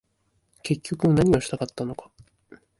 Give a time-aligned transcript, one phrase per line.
[0.63, 2.09] 結局何をしたかったのか